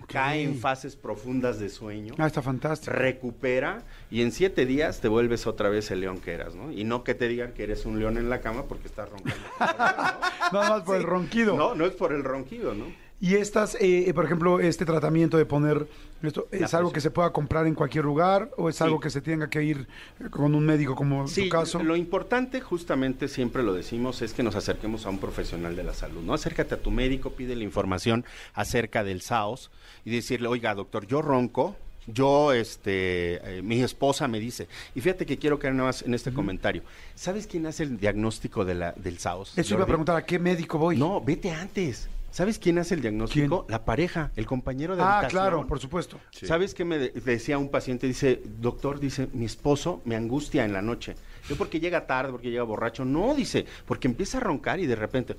cae 0.07 0.43
en 0.43 0.59
fases 0.59 0.95
profundas 0.95 1.59
de 1.59 1.67
sueño, 1.67 2.13
Ah, 2.19 2.27
está 2.27 2.41
fantástico. 2.41 2.95
recupera 2.95 3.81
y 4.11 4.21
en 4.21 4.31
siete 4.31 4.65
días 4.65 5.01
te 5.01 5.07
vuelves 5.07 5.47
otra 5.47 5.67
vez 5.69 5.89
el 5.91 5.99
león 6.01 6.19
que 6.19 6.31
eras, 6.31 6.53
¿no? 6.55 6.71
Y 6.71 6.83
no 6.83 7.03
que 7.03 7.15
te 7.15 7.27
digan 7.27 7.53
que 7.53 7.63
eres 7.63 7.85
un 7.85 7.99
león 7.99 8.17
en 8.17 8.29
la 8.29 8.39
cama 8.39 8.65
porque 8.65 8.87
estás 8.87 9.09
roncando. 9.09 9.43
Nada 9.59 10.69
más 10.69 10.83
por 10.83 10.95
el 10.95 11.03
ronquido. 11.03 11.57
No, 11.57 11.73
no 11.75 11.85
es 11.85 11.93
por 11.93 12.13
el 12.13 12.23
ronquido, 12.23 12.73
¿no? 12.75 12.85
Y 13.21 13.35
estas, 13.35 13.77
eh, 13.79 14.11
por 14.13 14.25
ejemplo, 14.25 14.59
este 14.59 14.85
tratamiento 14.85 15.37
de 15.37 15.45
poner 15.45 15.87
esto, 16.21 16.47
¿es 16.51 16.73
algo 16.73 16.91
que 16.91 16.99
se 17.01 17.11
pueda 17.11 17.31
comprar 17.31 17.65
en 17.65 17.73
cualquier 17.75 18.03
lugar 18.03 18.51
o 18.57 18.67
es 18.67 18.75
Sí. 18.77 18.83
algo 18.83 18.99
que 18.99 19.09
se 19.09 19.21
tenga 19.21 19.49
que 19.49 19.63
ir 19.63 19.87
eh, 20.19 20.29
con 20.29 20.53
un 20.53 20.65
médico 20.65 20.95
como 20.95 21.21
en 21.21 21.27
Sí, 21.27 21.43
tu 21.43 21.49
caso? 21.49 21.81
lo 21.83 21.95
importante 21.95 22.59
justamente 22.61 23.27
siempre 23.27 23.63
lo 23.63 23.73
decimos 23.73 24.21
es 24.21 24.33
que 24.33 24.43
nos 24.43 24.55
acerquemos 24.55 25.05
a 25.05 25.09
un 25.09 25.19
profesional 25.19 25.75
de 25.75 25.83
la 25.83 25.93
salud, 25.93 26.21
¿no? 26.23 26.33
Acércate 26.33 26.75
a 26.75 26.81
tu 26.81 26.91
médico, 26.91 27.29
pide 27.31 27.55
la 27.55 27.63
información 27.63 28.25
acerca 28.53 29.03
del 29.03 29.21
SAOS 29.21 29.71
y 30.03 30.11
decirle, 30.11 30.47
oiga, 30.49 30.73
doctor, 30.75 31.07
yo 31.07 31.21
ronco, 31.21 31.75
yo, 32.07 32.51
este, 32.53 33.35
eh, 33.57 33.61
mi 33.63 33.81
esposa 33.81 34.27
me 34.27 34.39
dice, 34.39 34.67
y 34.93 35.01
fíjate 35.01 35.25
que 35.25 35.37
quiero 35.37 35.57
caer 35.57 35.73
nada 35.75 35.87
más 35.89 36.01
en 36.01 36.13
este 36.13 36.33
comentario, 36.33 36.83
¿sabes 37.15 37.47
quién 37.47 37.65
hace 37.65 37.83
el 37.83 37.97
diagnóstico 37.97 38.65
de 38.65 38.75
la, 38.75 38.91
del 38.91 39.19
SAOS? 39.19 39.57
Eso 39.57 39.73
iba 39.75 39.83
a 39.83 39.87
preguntar, 39.87 40.15
¿a 40.17 40.25
qué 40.25 40.37
médico 40.37 40.77
voy? 40.77 40.97
No, 40.97 41.21
vete 41.21 41.51
antes. 41.51 42.09
¿Sabes 42.35 42.59
quién 42.59 42.77
hace 42.79 42.95
el 42.95 43.01
diagnóstico? 43.01 43.61
¿Quién? 43.65 43.71
La 43.71 43.85
pareja, 43.85 44.29
el 44.35 44.45
compañero 44.45 44.97
de 44.97 45.03
ah, 45.03 45.19
habitación. 45.19 45.41
claro, 45.41 45.67
por 45.67 45.79
supuesto. 45.79 46.19
¿Sabes 46.31 46.73
qué 46.73 46.83
me 46.83 46.97
de- 46.97 47.11
decía 47.11 47.57
un 47.57 47.69
paciente? 47.69 48.07
Dice, 48.07 48.43
doctor, 48.59 48.99
dice, 48.99 49.29
mi 49.31 49.45
esposo 49.45 50.01
me 50.03 50.17
angustia 50.17 50.65
en 50.65 50.73
la 50.73 50.81
noche. 50.81 51.15
Yo 51.47 51.55
porque 51.55 51.79
llega 51.79 52.05
tarde, 52.07 52.33
porque 52.33 52.51
llega 52.51 52.63
borracho. 52.63 53.05
No, 53.05 53.33
dice, 53.35 53.65
porque 53.85 54.09
empieza 54.09 54.39
a 54.39 54.41
roncar 54.41 54.81
y 54.81 54.85
de 54.85 54.97
repente, 54.97 55.37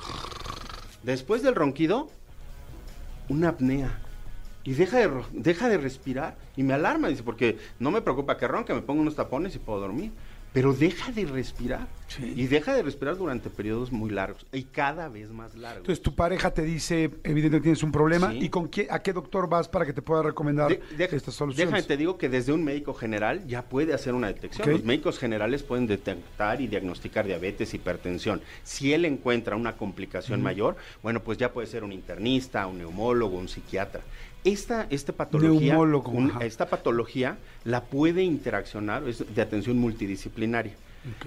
después 1.03 1.43
del 1.43 1.55
ronquido, 1.55 2.09
una 3.29 3.51
apnea. 3.51 4.01
Y 4.65 4.73
deja 4.73 4.97
de, 4.97 5.23
deja 5.33 5.69
de 5.69 5.77
respirar 5.77 6.39
y 6.57 6.63
me 6.63 6.73
alarma, 6.73 7.09
dice, 7.09 7.23
porque 7.23 7.59
no 7.79 7.91
me 7.91 8.01
preocupa 8.01 8.39
que 8.39 8.49
ronque, 8.49 8.73
me 8.73 8.81
pongo 8.81 9.03
unos 9.03 9.17
tapones 9.17 9.55
y 9.55 9.59
puedo 9.59 9.81
dormir. 9.81 10.13
Pero 10.57 10.73
deja 10.73 11.13
de 11.13 11.27
respirar. 11.27 11.87
Sí. 12.09 12.33
Y 12.35 12.47
deja 12.47 12.73
de 12.75 12.83
respirar 12.83 13.19
durante 13.19 13.51
periodos 13.51 13.93
muy 13.93 14.09
largos 14.09 14.47
y 14.55 14.63
cada 14.63 15.11
vez 15.11 15.29
más 15.29 15.55
largos. 15.55 15.81
Entonces 15.81 16.01
tu 16.03 16.15
pareja 16.15 16.51
te 16.55 16.63
dice, 16.63 17.11
evidentemente 17.25 17.61
tienes 17.65 17.83
un 17.83 17.93
problema, 17.93 18.31
Sí. 18.31 18.39
¿y 18.45 18.49
con 18.49 18.69
qué, 18.69 18.87
a 18.89 19.03
qué 19.03 19.13
doctor 19.13 19.51
vas 19.51 19.69
para 19.69 19.85
que 19.85 19.93
te 19.93 20.01
pueda 20.01 20.23
recomendar 20.23 20.69
De- 20.71 20.81
deja- 20.97 21.15
estas 21.15 21.35
soluciones? 21.35 21.71
Déjame 21.71 21.87
te 21.87 21.99
digo 21.99 22.17
que 22.17 22.31
desde 22.31 22.53
un 22.55 22.65
médico 22.65 22.95
general 22.95 23.47
ya 23.47 23.61
puede 23.67 23.93
hacer 23.93 24.15
una 24.15 24.29
detección. 24.29 24.67
Ok. 24.67 24.73
Los 24.77 24.85
médicos 24.85 25.19
generales 25.19 25.63
pueden 25.63 25.87
detectar 25.87 26.59
y 26.63 26.69
diagnosticar 26.69 27.27
diabetes, 27.27 27.75
hipertensión. 27.75 28.41
Si 28.63 28.95
él 28.95 29.05
encuentra 29.05 29.57
una 29.57 29.77
complicación 29.77 30.41
mayor, 30.41 30.77
bueno, 31.03 31.23
pues 31.23 31.37
ya 31.37 31.53
puede 31.53 31.67
ser 31.67 31.85
un 31.85 31.93
internista, 31.93 32.67
un 32.67 32.79
neumólogo, 32.79 33.37
un 33.37 33.49
psiquiatra. 33.49 34.01
Esta, 34.47 34.87
esta 34.91 35.13
patología, 35.13 35.75
un- 36.13 36.43
esta 36.43 36.67
patología 36.67 37.37
la 37.65 37.83
puede 37.83 38.23
interaccionar, 38.23 39.07
es 39.09 39.23
de 39.35 39.43
atención 39.43 39.77
multidisciplinaria. 39.79 40.73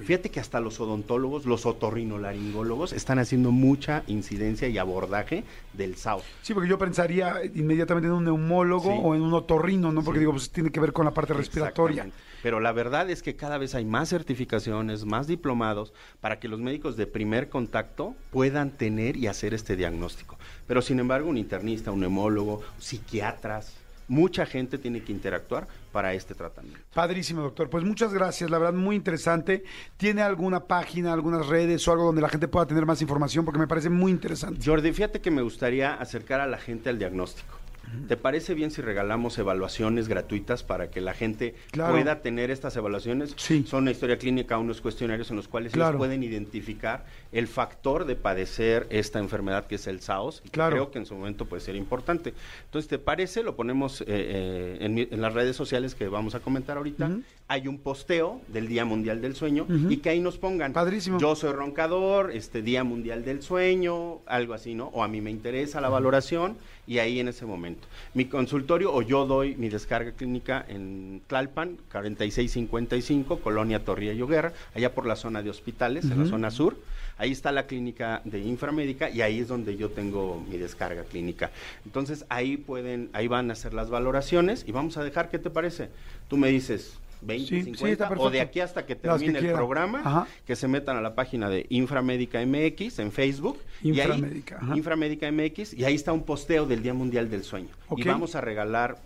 Fíjate 0.03 0.29
que 0.29 0.39
hasta 0.39 0.59
los 0.59 0.79
odontólogos, 0.79 1.45
los 1.45 1.65
otorrinolaringólogos 1.65 2.93
están 2.93 3.19
haciendo 3.19 3.51
mucha 3.51 4.03
incidencia 4.07 4.67
y 4.67 4.77
abordaje 4.77 5.43
del 5.74 5.95
SAO. 5.95 6.21
Sí, 6.41 6.53
porque 6.53 6.69
yo 6.69 6.77
pensaría 6.77 7.41
inmediatamente 7.55 8.07
en 8.07 8.13
un 8.13 8.24
neumólogo 8.25 8.91
Sí. 8.91 9.00
o 9.01 9.15
en 9.15 9.21
un 9.21 9.33
otorrino, 9.33 9.91
¿no? 9.91 10.03
Porque 10.03 10.17
Sí. 10.17 10.21
digo, 10.21 10.31
pues 10.33 10.50
tiene 10.50 10.71
que 10.71 10.79
ver 10.79 10.93
con 10.93 11.05
la 11.05 11.13
parte 11.13 11.33
respiratoria. 11.33 12.09
Pero 12.41 12.59
la 12.59 12.71
verdad 12.71 13.09
es 13.09 13.21
que 13.21 13.36
cada 13.36 13.57
vez 13.57 13.75
hay 13.75 13.83
más 13.86 14.09
certificaciones, 14.09 15.05
más 15.05 15.27
diplomados, 15.27 15.93
para 16.21 16.39
que 16.39 16.48
los 16.48 16.59
médicos 16.59 16.95
de 16.95 17.05
primer 17.05 17.50
contacto 17.50 18.15
puedan 18.31 18.71
tener 18.71 19.17
y 19.17 19.27
hacer 19.27 19.53
este 19.53 19.75
diagnóstico. 19.75 20.38
Pero 20.67 20.81
sin 20.81 21.00
embargo, 21.00 21.29
un 21.29 21.38
internista, 21.38 21.91
un 21.91 22.00
neumólogo, 22.01 22.62
psiquiatras, 22.77 23.74
mucha 24.10 24.46
gente 24.46 24.78
tiene 24.78 25.01
que 25.01 25.13
interactuar 25.13 25.68
para 25.92 26.13
este 26.13 26.36
tratamiento. 26.36 26.80
Padrísimo, 26.94 27.42
doctor. 27.42 27.70
Pues 27.70 27.84
muchas 27.84 28.13
gracias, 28.13 28.50
la 28.50 28.58
verdad, 28.58 28.74
muy 28.74 28.96
interesante. 28.96 29.63
¿Tiene 29.98 30.22
alguna 30.22 30.66
página, 30.66 31.13
algunas 31.13 31.48
redes 31.48 31.88
o 31.88 31.92
algo 31.92 32.06
donde 32.06 32.22
la 32.22 32.30
gente 32.30 32.48
pueda 32.48 32.66
tener 32.66 32.86
más 32.86 33.01
información? 33.01 33.46
Porque 33.46 33.60
me 33.60 33.68
parece 33.68 33.89
muy 33.89 34.12
interesante. 34.12 34.60
Jordi, 34.63 34.92
fíjate 34.92 35.22
que 35.22 35.32
me 35.32 35.42
gustaría 35.42 35.94
acercar 35.94 36.42
a 36.42 36.48
la 36.48 36.58
gente 36.58 36.89
al 36.89 37.00
diagnóstico. 37.00 37.60
¿Te 38.08 38.17
parece 38.17 38.53
bien 38.53 38.72
si 38.72 38.81
regalamos 38.81 39.38
evaluaciones 39.38 40.08
gratuitas 40.08 40.63
para 40.63 40.89
que 40.89 41.01
la 41.01 41.13
gente 41.13 41.55
Claro. 41.72 41.93
pueda 41.93 42.22
tener 42.22 42.51
estas 42.51 42.75
evaluaciones? 42.75 43.34
Sí. 43.38 43.63
Son 43.67 43.84
una 43.84 43.91
historia 43.91 44.17
clínica, 44.17 44.58
unos 44.58 44.81
cuestionarios 44.81 45.29
en 45.29 45.36
los 45.38 45.48
cuales 45.48 45.74
Claro. 45.74 45.89
ellos 45.89 45.98
pueden 46.00 46.24
identificar 46.24 47.05
el 47.31 47.48
factor 47.48 48.05
de 48.05 48.15
padecer 48.15 48.88
esta 48.89 49.19
enfermedad 49.19 49.65
que 49.67 49.75
es 49.75 49.88
el 49.88 50.01
SAOS. 50.01 50.39
Y 50.39 50.43
que 50.46 50.50
Claro. 50.51 50.72
creo 50.75 50.91
que 50.91 51.00
en 51.00 51.05
su 51.05 51.15
momento 51.15 51.46
puede 51.46 51.62
ser 51.62 51.75
importante. 51.75 52.34
Entonces, 52.65 52.89
¿te 52.89 53.00
parece? 53.00 53.43
Lo 53.43 53.55
ponemos 53.55 54.01
eh, 54.01 54.05
eh, 54.08 54.77
en, 54.81 54.98
en 55.00 55.22
las 55.22 55.34
redes 55.34 55.55
sociales 55.55 55.96
que 55.96 56.08
vamos 56.08 56.36
a 56.36 56.39
comentar 56.39 56.77
ahorita. 56.77 57.05
Ujú. 57.08 57.24
Hay 57.51 57.68
un 57.68 57.79
posteo 57.79 58.41
del 58.48 58.68
Día 58.68 58.86
Mundial 58.86 59.22
del 59.22 59.36
Sueño 59.36 59.65
y 59.89 59.98
que 59.98 60.12
ahí 60.12 60.20
nos 60.20 60.38
pongan. 60.38 60.72
Padrísimo. 60.72 61.20
Yo 61.20 61.36
soy 61.36 61.51
roncador, 61.51 62.29
este 62.29 62.62
Día 62.62 62.84
Mundial 62.84 63.25
del 63.25 63.41
Sueño, 63.41 64.20
algo 64.27 64.53
así, 64.53 64.75
¿no? 64.75 64.89
O 64.89 65.03
a 65.03 65.08
mí 65.08 65.20
me 65.20 65.32
interesa 65.32 65.82
la 65.82 65.89
valoración 65.89 66.58
y 66.86 67.00
ahí 67.00 67.20
en 67.20 67.27
ese 67.27 67.48
momento. 67.48 67.88
Mi 68.13 68.25
consultorio 68.25 68.94
o 68.94 69.01
yo 69.01 69.25
doy 69.25 69.56
mi 69.56 69.68
descarga 69.68 70.12
clínica 70.12 70.63
en 70.70 71.24
Tlalpan, 71.25 71.77
4655, 71.91 73.39
Colonia 73.39 73.84
Torría 73.84 74.13
y 74.13 74.22
Hoguera, 74.22 74.53
allá 74.75 74.94
por 74.94 75.08
la 75.08 75.15
zona 75.15 75.41
de 75.41 75.50
hospitales, 75.50 76.06
en 76.06 76.24
la 76.24 76.29
zona 76.29 76.51
sur. 76.51 76.77
Ahí 77.18 77.32
está 77.32 77.51
la 77.51 77.65
clínica 77.65 78.22
de 78.25 78.41
inframédica 78.41 79.10
y 79.10 79.22
ahí 79.22 79.39
es 79.39 79.48
donde 79.48 79.75
yo 79.75 79.89
tengo 79.89 80.39
mi 80.48 80.58
descarga 80.58 81.03
clínica. 81.03 81.50
Entonces 81.84 82.25
ahí 82.29 82.58
pueden, 82.58 83.10
ahí 83.13 83.27
van 83.27 83.50
a 83.50 83.53
hacer 83.53 83.74
las 83.74 83.89
valoraciones 83.89 84.65
y 84.68 84.72
vamos 84.72 84.98
a 84.98 85.03
dejar, 85.03 85.32
¿qué 85.32 85.39
te 85.39 85.50
parece? 85.50 85.89
Tú 86.27 86.38
me 86.38 86.50
dices 86.50 87.00
20, 87.22 87.48
Sí, 87.48 87.56
sí, 87.64 87.64
50 87.76 88.04
está 88.06 88.16
o 88.22 88.30
de 88.30 88.42
aquí 88.42 88.60
hasta 88.62 88.86
que 88.86 88.96
termine 88.96 89.40
el 89.40 89.52
programa, 89.54 90.00
Ajá. 90.04 90.28
que 90.46 90.56
se 90.56 90.68
metan 90.68 90.98
a 90.98 91.02
la 91.02 91.16
página 91.16 91.50
de 91.50 91.66
Inframédica 91.70 92.40
MX 92.46 93.00
en 93.00 93.12
Facebook. 93.12 93.58
y 93.82 94.00
ahí- 94.00 94.08
Inframédica. 94.08 94.60
Inframédica 94.76 95.28
MX, 95.32 95.74
y 95.74 95.86
ahí 95.86 95.96
está 95.96 96.14
un 96.14 96.24
posteo 96.24 96.66
del 96.66 96.82
Día 96.84 96.94
Mundial 96.94 97.30
del 97.30 97.44
Sueño. 97.44 97.70
Y 97.96 98.04
vamos 98.04 98.36
a 98.36 98.42
regalar 98.42 98.98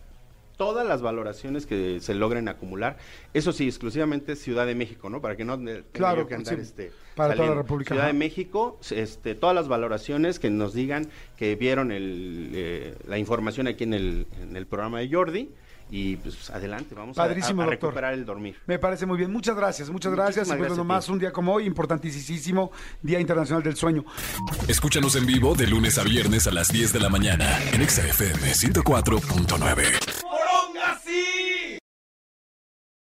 todas 0.58 0.86
las 0.88 1.02
valoraciones 1.02 1.66
que 1.66 2.00
se 2.00 2.14
logren 2.14 2.48
acumular. 2.48 2.98
Eso 3.34 3.52
sí, 3.52 3.66
exclusivamente 3.66 4.36
Ciudad 4.36 4.68
de 4.68 4.76
México, 4.76 5.10
¿no? 5.10 5.20
Para 5.20 5.36
que 5.36 5.44
no 5.44 5.60
Claro, 5.92 6.28
que 6.28 6.36
andar 6.36 6.56
sí, 6.56 6.62
este, 6.62 6.92
para 7.16 7.34
toda 7.34 7.50
la. 7.50 7.56
República, 7.56 7.96
Ciudad 7.96 8.08
de 8.08 8.14
México, 8.14 8.78
este, 8.92 9.34
todas 9.34 9.56
las 9.56 9.68
valoraciones 9.68 10.38
que 10.40 10.52
nos 10.52 10.74
digan 10.76 11.08
que 11.38 11.56
vieron 11.56 11.92
el, 11.92 12.52
eh, 12.54 12.96
la 13.08 13.18
información 13.18 13.68
aquí 13.68 13.84
en 13.84 13.96
el, 13.96 14.28
en 14.44 14.56
el 14.56 14.68
programa 14.68 15.00
de 15.00 15.10
Jordi. 15.12 15.50
Y 15.96 16.16
pues 16.18 16.50
adelante, 16.50 16.96
vamos 16.96 17.16
a- 17.20 17.22
Padrísimo, 17.22 17.62
a, 17.62 17.66
a 17.66 17.68
doctor. 17.68 17.90
recuperar 17.90 18.14
el 18.16 18.26
dormir. 18.26 18.56
Me 18.66 18.80
parece 18.80 19.06
muy 19.06 19.16
bien. 19.16 19.32
Muchas 19.32 19.56
gracias, 19.56 19.92
muchas 19.92 20.12
gracias. 20.12 20.48
Y 20.48 20.50
Muchísimas 20.50 20.68
pues 20.70 20.78
nomás 20.80 21.08
un 21.08 21.20
día 21.20 21.32
como 21.32 21.54
hoy, 21.54 21.66
importantísimo 21.68 22.72
Día 23.04 23.20
Internacional 23.20 23.62
del 23.62 23.76
Sueño. 23.76 24.04
Escúchanos 24.68 25.16
en 25.18 25.28
vivo 25.28 25.54
de 25.54 25.68
lunes 25.68 26.00
a 26.00 26.04
viernes 26.04 26.48
a 26.48 26.52
las 26.52 26.70
10 26.70 26.94
de 26.94 27.00
la 27.00 27.10
mañana 27.10 27.60
en 27.74 27.84
Exa 27.84 28.02
FM 28.08 28.54
104.9. 28.54 30.03